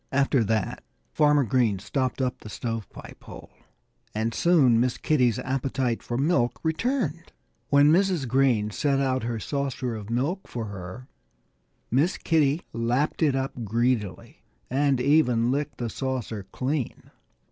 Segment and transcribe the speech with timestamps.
[0.11, 3.51] After that Farmer Green stopped up the stove pipe hole.
[4.15, 7.31] And soon Miss Kitty's appetite for milk returned.
[7.69, 8.27] When Mrs.
[8.27, 11.07] Green set out her saucer of milk for her
[11.91, 14.41] Miss Kitty lapped it up greedily
[14.71, 17.11] and even licked the saucer clean.